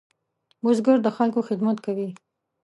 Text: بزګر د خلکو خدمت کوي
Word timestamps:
بزګر 0.63 0.97
د 1.03 1.07
خلکو 1.17 1.39
خدمت 1.49 1.77
کوي 1.85 2.09